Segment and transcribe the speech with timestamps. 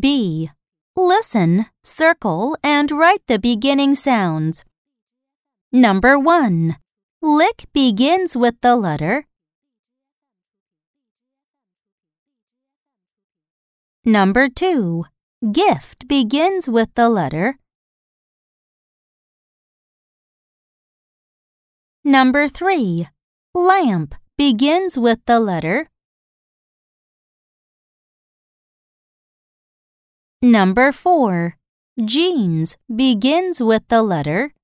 [0.00, 0.50] B.
[0.96, 4.64] Listen, circle, and write the beginning sounds.
[5.70, 6.76] Number 1.
[7.22, 9.26] Lick begins with the letter.
[14.04, 15.04] Number 2.
[15.52, 17.58] Gift begins with the letter.
[22.02, 23.08] Number 3.
[23.54, 25.90] Lamp begins with the letter.
[30.42, 31.54] Number 4.
[32.02, 34.54] Jeans begins with the letter.